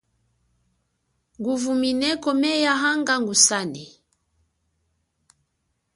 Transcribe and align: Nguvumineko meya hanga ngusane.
Nguvumineko 1.37 2.29
meya 2.41 2.73
hanga 2.83 3.13
ngusane. 3.21 3.83